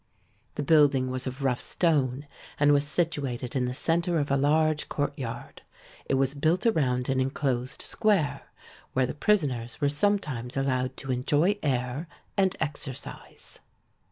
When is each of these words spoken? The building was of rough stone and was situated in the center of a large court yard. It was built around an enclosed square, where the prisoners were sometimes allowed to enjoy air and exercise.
The 0.55 0.63
building 0.63 1.11
was 1.11 1.27
of 1.27 1.43
rough 1.43 1.61
stone 1.61 2.25
and 2.59 2.73
was 2.73 2.87
situated 2.87 3.55
in 3.55 3.65
the 3.65 3.73
center 3.75 4.17
of 4.17 4.31
a 4.31 4.35
large 4.35 4.89
court 4.89 5.13
yard. 5.15 5.61
It 6.07 6.15
was 6.15 6.33
built 6.33 6.65
around 6.65 7.07
an 7.07 7.19
enclosed 7.19 7.83
square, 7.83 8.47
where 8.93 9.05
the 9.05 9.13
prisoners 9.13 9.79
were 9.79 9.89
sometimes 9.89 10.57
allowed 10.57 10.97
to 10.97 11.11
enjoy 11.11 11.59
air 11.61 12.07
and 12.35 12.55
exercise. 12.59 13.59